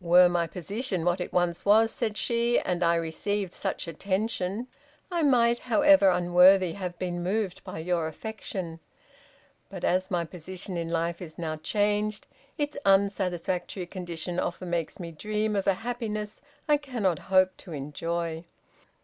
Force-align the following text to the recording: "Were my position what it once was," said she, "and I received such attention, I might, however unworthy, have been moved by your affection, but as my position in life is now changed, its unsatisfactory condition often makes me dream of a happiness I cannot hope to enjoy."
"Were 0.00 0.28
my 0.28 0.46
position 0.46 1.04
what 1.04 1.20
it 1.20 1.32
once 1.32 1.64
was," 1.64 1.90
said 1.90 2.16
she, 2.16 2.56
"and 2.60 2.84
I 2.84 2.94
received 2.94 3.52
such 3.52 3.88
attention, 3.88 4.68
I 5.10 5.24
might, 5.24 5.58
however 5.58 6.08
unworthy, 6.10 6.74
have 6.74 6.96
been 7.00 7.20
moved 7.20 7.64
by 7.64 7.80
your 7.80 8.06
affection, 8.06 8.78
but 9.70 9.82
as 9.82 10.08
my 10.08 10.24
position 10.24 10.76
in 10.76 10.88
life 10.90 11.20
is 11.20 11.36
now 11.36 11.56
changed, 11.56 12.28
its 12.56 12.76
unsatisfactory 12.84 13.86
condition 13.86 14.38
often 14.38 14.70
makes 14.70 15.00
me 15.00 15.10
dream 15.10 15.56
of 15.56 15.66
a 15.66 15.74
happiness 15.82 16.40
I 16.68 16.76
cannot 16.76 17.18
hope 17.34 17.56
to 17.56 17.72
enjoy." 17.72 18.44